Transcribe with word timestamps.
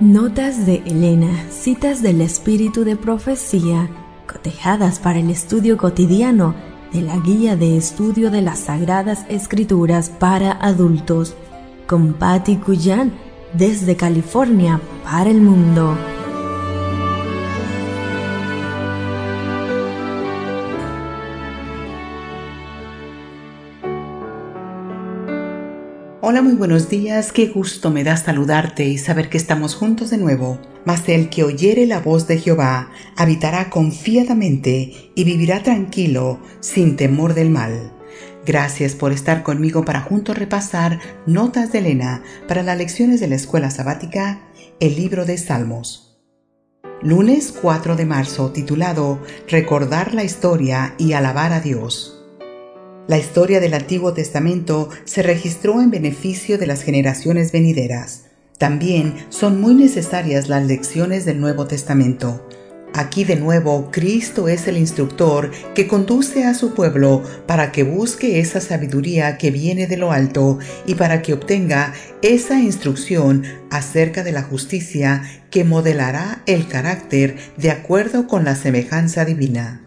Notas 0.00 0.66
de 0.66 0.82
Elena, 0.86 1.46
citas 1.50 2.02
del 2.02 2.20
espíritu 2.20 2.82
de 2.82 2.96
profecía, 2.96 3.88
cotejadas 4.26 4.98
para 4.98 5.20
el 5.20 5.30
estudio 5.30 5.76
cotidiano 5.76 6.56
de 6.92 7.02
la 7.02 7.16
guía 7.18 7.54
de 7.54 7.76
estudio 7.76 8.32
de 8.32 8.42
las 8.42 8.58
Sagradas 8.58 9.24
Escrituras 9.28 10.10
para 10.10 10.50
adultos, 10.50 11.36
con 11.86 12.14
Patty 12.14 12.56
Cuyan 12.56 13.12
desde 13.52 13.94
California 13.94 14.80
para 15.04 15.30
el 15.30 15.40
mundo. 15.40 15.96
Hola, 26.26 26.40
muy 26.40 26.54
buenos 26.54 26.88
días, 26.88 27.32
qué 27.32 27.48
gusto 27.48 27.90
me 27.90 28.02
da 28.02 28.16
saludarte 28.16 28.86
y 28.86 28.96
saber 28.96 29.28
que 29.28 29.36
estamos 29.36 29.74
juntos 29.74 30.08
de 30.08 30.16
nuevo. 30.16 30.58
Mas 30.86 31.06
el 31.10 31.28
que 31.28 31.44
oyere 31.44 31.86
la 31.86 32.00
voz 32.00 32.26
de 32.26 32.38
Jehová 32.38 32.88
habitará 33.14 33.68
confiadamente 33.68 35.10
y 35.14 35.24
vivirá 35.24 35.62
tranquilo, 35.62 36.40
sin 36.60 36.96
temor 36.96 37.34
del 37.34 37.50
mal. 37.50 37.92
Gracias 38.46 38.94
por 38.94 39.12
estar 39.12 39.42
conmigo 39.42 39.84
para 39.84 40.00
juntos 40.00 40.38
repasar 40.38 40.98
Notas 41.26 41.72
de 41.72 41.80
Elena 41.80 42.22
para 42.48 42.62
las 42.62 42.78
lecciones 42.78 43.20
de 43.20 43.28
la 43.28 43.34
escuela 43.34 43.70
sabática, 43.70 44.40
el 44.80 44.96
libro 44.96 45.26
de 45.26 45.36
Salmos. 45.36 46.22
Lunes 47.02 47.52
4 47.52 47.96
de 47.96 48.06
marzo, 48.06 48.50
titulado 48.50 49.20
Recordar 49.46 50.14
la 50.14 50.24
historia 50.24 50.94
y 50.96 51.12
alabar 51.12 51.52
a 51.52 51.60
Dios. 51.60 52.13
La 53.06 53.18
historia 53.18 53.60
del 53.60 53.74
Antiguo 53.74 54.14
Testamento 54.14 54.88
se 55.04 55.22
registró 55.22 55.82
en 55.82 55.90
beneficio 55.90 56.56
de 56.56 56.66
las 56.66 56.82
generaciones 56.82 57.52
venideras. 57.52 58.22
También 58.56 59.14
son 59.28 59.60
muy 59.60 59.74
necesarias 59.74 60.48
las 60.48 60.64
lecciones 60.64 61.26
del 61.26 61.38
Nuevo 61.38 61.66
Testamento. 61.66 62.48
Aquí 62.94 63.24
de 63.24 63.36
nuevo 63.36 63.90
Cristo 63.90 64.48
es 64.48 64.68
el 64.68 64.78
instructor 64.78 65.50
que 65.74 65.86
conduce 65.86 66.44
a 66.44 66.54
su 66.54 66.72
pueblo 66.72 67.22
para 67.46 67.72
que 67.72 67.82
busque 67.82 68.38
esa 68.38 68.62
sabiduría 68.62 69.36
que 69.36 69.50
viene 69.50 69.86
de 69.86 69.98
lo 69.98 70.10
alto 70.10 70.58
y 70.86 70.94
para 70.94 71.20
que 71.20 71.34
obtenga 71.34 71.92
esa 72.22 72.58
instrucción 72.58 73.42
acerca 73.70 74.22
de 74.22 74.32
la 74.32 74.44
justicia 74.44 75.22
que 75.50 75.64
modelará 75.64 76.42
el 76.46 76.68
carácter 76.68 77.36
de 77.58 77.70
acuerdo 77.70 78.26
con 78.28 78.44
la 78.44 78.54
semejanza 78.54 79.26
divina. 79.26 79.83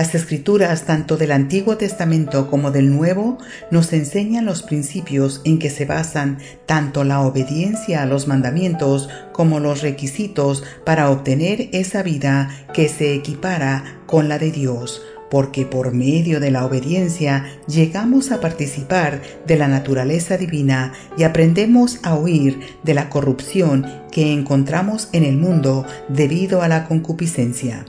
Las 0.00 0.14
escrituras 0.14 0.86
tanto 0.86 1.18
del 1.18 1.30
Antiguo 1.30 1.76
Testamento 1.76 2.48
como 2.48 2.70
del 2.70 2.88
Nuevo 2.90 3.36
nos 3.70 3.92
enseñan 3.92 4.46
los 4.46 4.62
principios 4.62 5.42
en 5.44 5.58
que 5.58 5.68
se 5.68 5.84
basan 5.84 6.38
tanto 6.64 7.04
la 7.04 7.20
obediencia 7.20 8.02
a 8.02 8.06
los 8.06 8.26
mandamientos 8.26 9.10
como 9.32 9.60
los 9.60 9.82
requisitos 9.82 10.64
para 10.86 11.10
obtener 11.10 11.68
esa 11.72 12.02
vida 12.02 12.48
que 12.72 12.88
se 12.88 13.12
equipara 13.12 14.00
con 14.06 14.30
la 14.30 14.38
de 14.38 14.50
Dios, 14.50 15.02
porque 15.30 15.66
por 15.66 15.92
medio 15.92 16.40
de 16.40 16.50
la 16.50 16.64
obediencia 16.64 17.44
llegamos 17.66 18.32
a 18.32 18.40
participar 18.40 19.20
de 19.46 19.56
la 19.58 19.68
naturaleza 19.68 20.38
divina 20.38 20.94
y 21.18 21.24
aprendemos 21.24 22.00
a 22.04 22.14
huir 22.14 22.58
de 22.84 22.94
la 22.94 23.10
corrupción 23.10 23.84
que 24.10 24.32
encontramos 24.32 25.10
en 25.12 25.24
el 25.24 25.36
mundo 25.36 25.84
debido 26.08 26.62
a 26.62 26.68
la 26.68 26.88
concupiscencia. 26.88 27.84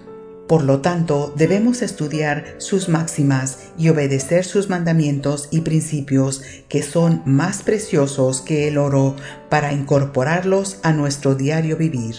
Por 0.52 0.66
lo 0.66 0.82
tanto, 0.82 1.34
debemos 1.38 1.82
estudiar 1.82 2.56
sus 2.58 2.90
máximas 2.90 3.70
y 3.78 3.88
obedecer 3.88 4.44
sus 4.44 4.68
mandamientos 4.68 5.48
y 5.50 5.62
principios 5.62 6.42
que 6.68 6.84
son 6.84 7.22
más 7.24 7.64
preciosos 7.64 8.42
que 8.42 8.68
el 8.68 8.78
oro 8.78 9.16
para 9.50 9.72
incorporarlos 9.72 10.80
a 10.84 10.92
nuestro 10.92 11.36
diario 11.36 11.78
vivir. 11.78 12.16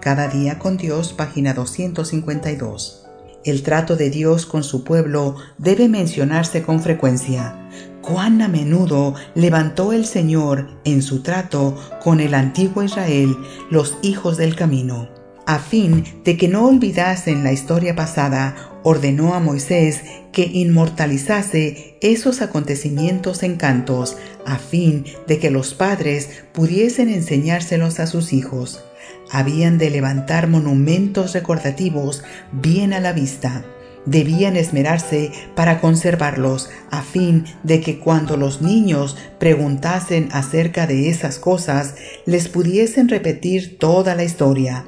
Cada 0.00 0.28
día 0.28 0.58
con 0.58 0.78
Dios, 0.78 1.12
página 1.12 1.52
252. 1.52 3.04
El 3.44 3.62
trato 3.62 3.94
de 3.94 4.08
Dios 4.08 4.46
con 4.46 4.64
su 4.64 4.82
pueblo 4.82 5.36
debe 5.58 5.90
mencionarse 5.90 6.62
con 6.62 6.80
frecuencia. 6.80 7.68
Cuán 8.00 8.40
a 8.40 8.48
menudo 8.48 9.16
levantó 9.34 9.92
el 9.92 10.06
Señor 10.06 10.66
en 10.84 11.02
su 11.02 11.22
trato 11.22 11.76
con 12.02 12.20
el 12.20 12.32
antiguo 12.32 12.82
Israel 12.82 13.36
los 13.70 13.98
hijos 14.00 14.38
del 14.38 14.56
camino 14.56 15.25
a 15.46 15.60
fin 15.60 16.04
de 16.24 16.36
que 16.36 16.48
no 16.48 16.66
olvidasen 16.66 17.44
la 17.44 17.52
historia 17.52 17.94
pasada, 17.94 18.56
ordenó 18.82 19.34
a 19.34 19.40
Moisés 19.40 20.00
que 20.32 20.42
inmortalizase 20.42 21.96
esos 22.00 22.42
acontecimientos 22.42 23.44
en 23.44 23.56
cantos, 23.56 24.16
a 24.44 24.58
fin 24.58 25.04
de 25.28 25.38
que 25.38 25.50
los 25.50 25.72
padres 25.74 26.28
pudiesen 26.52 27.08
enseñárselos 27.08 28.00
a 28.00 28.08
sus 28.08 28.32
hijos. 28.32 28.84
Habían 29.30 29.78
de 29.78 29.90
levantar 29.90 30.48
monumentos 30.48 31.32
recordativos 31.32 32.24
bien 32.52 32.92
a 32.92 33.00
la 33.00 33.12
vista. 33.12 33.64
Debían 34.04 34.56
esmerarse 34.56 35.32
para 35.54 35.80
conservarlos, 35.80 36.70
a 36.90 37.02
fin 37.02 37.44
de 37.62 37.80
que 37.80 37.98
cuando 37.98 38.36
los 38.36 38.62
niños 38.62 39.16
preguntasen 39.38 40.28
acerca 40.32 40.86
de 40.86 41.08
esas 41.08 41.38
cosas, 41.38 41.94
les 42.24 42.48
pudiesen 42.48 43.08
repetir 43.08 43.78
toda 43.78 44.14
la 44.14 44.22
historia 44.22 44.84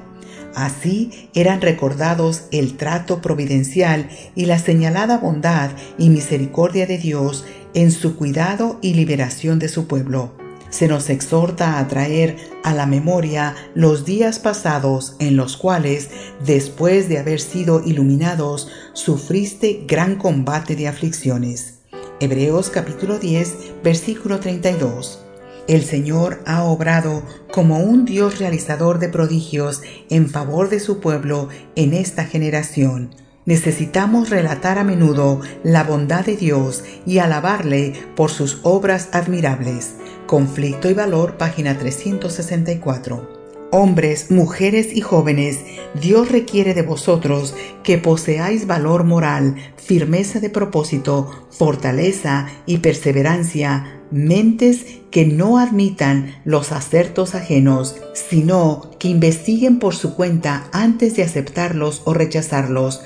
Así 0.55 1.29
eran 1.33 1.61
recordados 1.61 2.43
el 2.51 2.77
trato 2.77 3.21
providencial 3.21 4.09
y 4.35 4.45
la 4.45 4.59
señalada 4.59 5.17
bondad 5.17 5.71
y 5.97 6.09
misericordia 6.09 6.85
de 6.85 6.97
Dios 6.97 7.45
en 7.73 7.91
su 7.91 8.15
cuidado 8.15 8.79
y 8.81 8.93
liberación 8.93 9.59
de 9.59 9.69
su 9.69 9.87
pueblo. 9.87 10.33
Se 10.69 10.87
nos 10.87 11.09
exhorta 11.09 11.79
a 11.79 11.87
traer 11.87 12.37
a 12.63 12.73
la 12.73 12.85
memoria 12.85 13.55
los 13.73 14.05
días 14.05 14.37
pasados 14.37 15.15
en 15.19 15.35
los 15.35 15.57
cuales, 15.57 16.09
después 16.45 17.09
de 17.09 17.17
haber 17.17 17.39
sido 17.39 17.81
iluminados, 17.83 18.69
sufriste 18.93 19.85
gran 19.87 20.15
combate 20.15 20.75
de 20.75 20.87
aflicciones. 20.87 21.79
Hebreos 22.19 22.69
capítulo 22.69 23.17
10, 23.17 23.81
versículo 23.83 24.39
32. 24.39 25.28
El 25.69 25.85
Señor 25.85 26.41
ha 26.47 26.63
obrado 26.63 27.21
como 27.51 27.77
un 27.77 28.03
Dios 28.03 28.39
realizador 28.39 28.97
de 28.97 29.07
prodigios 29.07 29.83
en 30.09 30.27
favor 30.27 30.67
de 30.67 30.79
su 30.79 30.99
pueblo 30.99 31.47
en 31.75 31.93
esta 31.93 32.25
generación. 32.25 33.13
Necesitamos 33.45 34.31
relatar 34.31 34.79
a 34.79 34.83
menudo 34.83 35.41
la 35.61 35.83
bondad 35.83 36.25
de 36.25 36.35
Dios 36.35 36.83
y 37.05 37.19
alabarle 37.19 37.93
por 38.15 38.31
sus 38.31 38.61
obras 38.63 39.09
admirables. 39.11 39.93
Conflicto 40.25 40.89
y 40.89 40.95
Valor, 40.95 41.37
página 41.37 41.77
364. 41.77 43.37
Hombres, 43.71 44.31
mujeres 44.31 44.87
y 44.91 45.01
jóvenes, 45.01 45.59
Dios 46.01 46.31
requiere 46.31 46.73
de 46.73 46.81
vosotros 46.81 47.53
que 47.83 47.99
poseáis 47.99 48.65
valor 48.65 49.03
moral, 49.03 49.55
firmeza 49.75 50.39
de 50.39 50.49
propósito, 50.49 51.47
fortaleza 51.51 52.47
y 52.65 52.79
perseverancia, 52.79 53.98
mentes 54.11 54.85
que 55.11 55.25
no 55.25 55.57
admitan 55.57 56.35
los 56.45 56.71
acertos 56.71 57.35
ajenos, 57.35 57.95
sino 58.13 58.91
que 58.99 59.07
investiguen 59.07 59.79
por 59.79 59.95
su 59.95 60.15
cuenta 60.15 60.67
antes 60.71 61.15
de 61.15 61.23
aceptarlos 61.23 62.01
o 62.05 62.13
rechazarlos, 62.13 63.01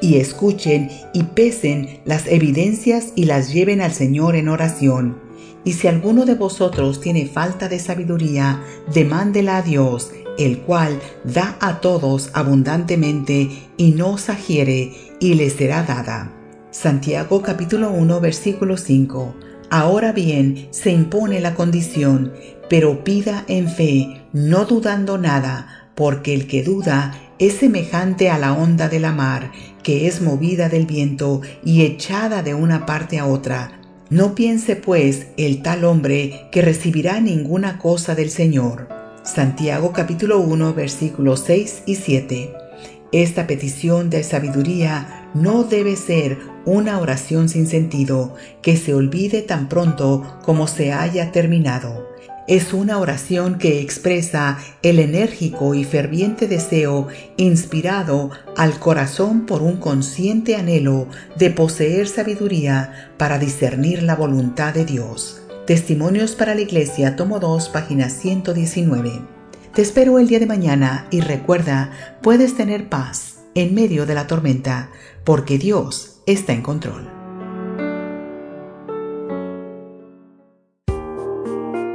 y 0.00 0.16
escuchen 0.16 0.90
y 1.12 1.24
pesen 1.24 2.00
las 2.04 2.26
evidencias 2.26 3.12
y 3.16 3.24
las 3.24 3.52
lleven 3.52 3.80
al 3.80 3.92
Señor 3.92 4.36
en 4.36 4.48
oración. 4.48 5.18
Y 5.64 5.72
si 5.72 5.88
alguno 5.88 6.24
de 6.24 6.34
vosotros 6.34 7.00
tiene 7.00 7.26
falta 7.26 7.68
de 7.68 7.78
sabiduría, 7.78 8.62
demándela 8.92 9.56
a 9.58 9.62
Dios, 9.62 10.12
el 10.38 10.60
cual 10.60 11.00
da 11.24 11.56
a 11.60 11.80
todos 11.80 12.30
abundantemente 12.32 13.50
y 13.76 13.90
no 13.90 14.18
sagiere, 14.18 14.92
y 15.20 15.34
le 15.34 15.50
será 15.50 15.82
dada. 15.82 16.32
Santiago 16.70 17.42
capítulo 17.42 17.90
1 17.90 18.20
versículo 18.20 18.76
5. 18.76 19.47
Ahora 19.70 20.12
bien, 20.12 20.68
se 20.70 20.90
impone 20.90 21.40
la 21.40 21.54
condición, 21.54 22.32
pero 22.70 23.04
pida 23.04 23.44
en 23.48 23.68
fe, 23.68 24.22
no 24.32 24.64
dudando 24.64 25.18
nada, 25.18 25.90
porque 25.94 26.32
el 26.32 26.46
que 26.46 26.62
duda 26.62 27.14
es 27.38 27.54
semejante 27.54 28.30
a 28.30 28.38
la 28.38 28.54
onda 28.54 28.88
de 28.88 28.98
la 28.98 29.12
mar, 29.12 29.52
que 29.82 30.06
es 30.06 30.22
movida 30.22 30.68
del 30.68 30.86
viento 30.86 31.42
y 31.62 31.82
echada 31.82 32.42
de 32.42 32.54
una 32.54 32.86
parte 32.86 33.18
a 33.18 33.26
otra. 33.26 33.80
No 34.08 34.34
piense 34.34 34.74
pues 34.74 35.26
el 35.36 35.60
tal 35.60 35.84
hombre 35.84 36.48
que 36.50 36.62
recibirá 36.62 37.20
ninguna 37.20 37.78
cosa 37.78 38.14
del 38.14 38.30
Señor. 38.30 38.88
Santiago 39.22 39.92
capítulo 39.92 40.40
1 40.40 40.72
versículos 40.72 41.42
6 41.46 41.82
y 41.84 41.96
7. 41.96 42.67
Esta 43.12 43.46
petición 43.46 44.10
de 44.10 44.22
sabiduría 44.22 45.30
no 45.32 45.64
debe 45.64 45.96
ser 45.96 46.38
una 46.66 46.98
oración 46.98 47.48
sin 47.48 47.66
sentido 47.66 48.34
que 48.60 48.76
se 48.76 48.92
olvide 48.92 49.40
tan 49.40 49.70
pronto 49.70 50.38
como 50.44 50.66
se 50.66 50.92
haya 50.92 51.32
terminado. 51.32 52.06
Es 52.46 52.72
una 52.72 52.98
oración 52.98 53.58
que 53.58 53.80
expresa 53.80 54.58
el 54.82 54.98
enérgico 54.98 55.74
y 55.74 55.84
ferviente 55.84 56.48
deseo 56.48 57.08
inspirado 57.36 58.30
al 58.56 58.78
corazón 58.78 59.46
por 59.46 59.62
un 59.62 59.76
consciente 59.76 60.56
anhelo 60.56 61.08
de 61.38 61.50
poseer 61.50 62.08
sabiduría 62.08 63.12
para 63.16 63.38
discernir 63.38 64.02
la 64.02 64.16
voluntad 64.16 64.74
de 64.74 64.84
Dios. 64.84 65.42
Testimonios 65.66 66.34
para 66.34 66.54
la 66.54 66.62
Iglesia, 66.62 67.16
tomo 67.16 67.38
2, 67.38 67.68
página 67.68 68.08
119. 68.08 69.37
Te 69.74 69.82
espero 69.82 70.18
el 70.18 70.28
día 70.28 70.38
de 70.38 70.46
mañana 70.46 71.06
y 71.10 71.20
recuerda, 71.20 71.90
puedes 72.22 72.56
tener 72.56 72.88
paz 72.88 73.40
en 73.54 73.74
medio 73.74 74.06
de 74.06 74.14
la 74.14 74.26
tormenta 74.26 74.90
porque 75.24 75.58
Dios 75.58 76.20
está 76.26 76.52
en 76.52 76.62
control. 76.62 77.10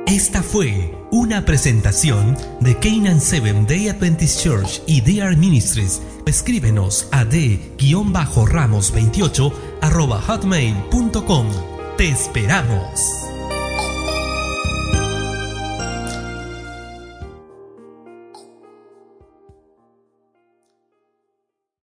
Esta 0.07 0.43
fue 0.43 0.93
una 1.11 1.43
presentación 1.43 2.37
de 2.59 2.77
Canaan 2.77 3.19
Seven 3.19 3.65
Day 3.65 3.89
Adventist 3.89 4.41
Church 4.41 4.81
y 4.85 5.01
DR 5.01 5.35
Ministries. 5.35 6.01
Escríbenos 6.25 7.07
a 7.11 7.25
d-ramos28 7.25 9.51
hotmail.com. 9.81 11.47
Te 11.97 12.09
esperamos. 12.09 13.32